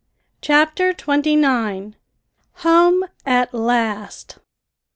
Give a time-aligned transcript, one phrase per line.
[0.41, 1.95] CHAPTER TWENTY NINE.
[2.63, 4.39] HOME AT LAST!